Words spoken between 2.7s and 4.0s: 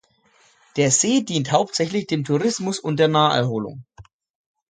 und der Naherholung.